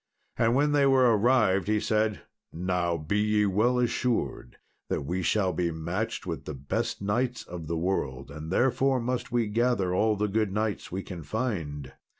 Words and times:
And 0.35 0.55
when 0.55 0.71
they 0.71 0.87
were 0.87 1.15
arrived 1.15 1.67
he 1.67 1.79
said, 1.79 2.21
"Now 2.51 2.97
be 2.97 3.19
ye 3.19 3.45
well 3.45 3.77
assured 3.77 4.57
that 4.89 5.05
we 5.05 5.21
shall 5.21 5.53
be 5.53 5.69
matched 5.69 6.25
with 6.25 6.45
the 6.45 6.55
best 6.55 7.03
knights 7.03 7.43
of 7.43 7.67
the 7.67 7.77
world, 7.77 8.31
and 8.31 8.49
therefore 8.51 8.99
must 8.99 9.31
we 9.31 9.45
gather 9.45 9.93
all 9.93 10.15
the 10.15 10.27
good 10.27 10.51
knights 10.51 10.91
we 10.91 11.03
can 11.03 11.21
find." 11.21 11.93